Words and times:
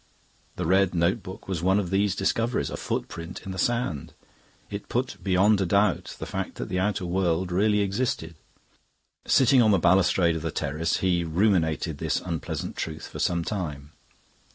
The 0.55 0.65
red 0.65 0.95
notebook 0.95 1.47
was 1.47 1.61
one 1.61 1.77
of 1.79 1.91
these 1.91 2.15
discoveries, 2.15 2.71
a 2.71 2.75
footprint 2.75 3.43
in 3.45 3.51
the 3.51 3.59
sand. 3.59 4.13
It 4.71 4.89
put 4.89 5.17
beyond 5.23 5.61
a 5.61 5.65
doubt 5.67 6.15
the 6.17 6.25
fact 6.25 6.55
that 6.55 6.69
the 6.69 6.79
outer 6.79 7.05
world 7.05 7.51
really 7.51 7.81
existed. 7.81 8.33
Sitting 9.27 9.61
on 9.61 9.69
the 9.69 9.77
balustrade 9.77 10.35
of 10.35 10.41
the 10.41 10.49
terrace, 10.49 10.97
he 11.01 11.23
ruminated 11.23 11.99
this 11.99 12.19
unpleasant 12.19 12.75
truth 12.77 13.05
for 13.09 13.19
some 13.19 13.43
time. 13.43 13.91